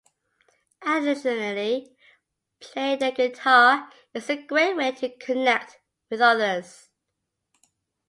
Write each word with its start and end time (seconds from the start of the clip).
Additionally, 0.81 1.95
playing 2.59 2.97
the 2.97 3.11
guitar 3.11 3.91
is 4.15 4.31
a 4.31 4.35
great 4.41 4.75
way 4.75 4.91
to 4.93 5.15
connect 5.19 5.77
with 6.09 6.19
others. 6.21 6.89